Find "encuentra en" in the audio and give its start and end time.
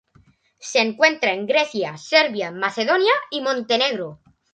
0.79-1.45